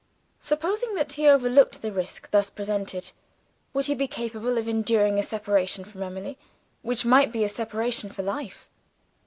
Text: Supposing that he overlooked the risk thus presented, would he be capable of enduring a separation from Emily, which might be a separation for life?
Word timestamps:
Supposing 0.39 0.95
that 0.95 1.13
he 1.13 1.27
overlooked 1.27 1.83
the 1.83 1.91
risk 1.91 2.31
thus 2.31 2.49
presented, 2.49 3.11
would 3.71 3.85
he 3.85 3.93
be 3.93 4.07
capable 4.07 4.57
of 4.57 4.67
enduring 4.67 5.19
a 5.19 5.21
separation 5.21 5.85
from 5.85 6.01
Emily, 6.01 6.39
which 6.81 7.05
might 7.05 7.31
be 7.31 7.43
a 7.43 7.47
separation 7.49 8.09
for 8.09 8.23
life? 8.23 8.67